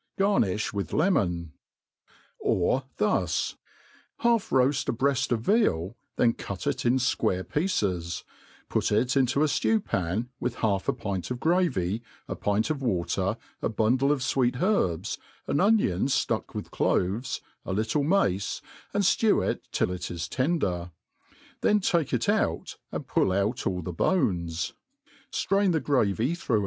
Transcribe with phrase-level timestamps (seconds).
[0.17, 1.53] Garnifb with lemon.
[2.39, 3.55] Or tbus:
[4.21, 9.15] half road a breaft Of veal, then cut it in fquars pieces \ put it
[9.15, 14.11] into a (lew pan, with half a pint of gravy, a^ptnt of water, a bundle
[14.11, 18.59] of fweet herbs, an onion ftuck with cloves a little mace,
[18.95, 20.89] and (lew it till it is tender;
[21.61, 24.73] then take it ^ut, and pull out all the bones,
[25.31, 26.59] ftrain the ^ravy through ^< 7 ficve.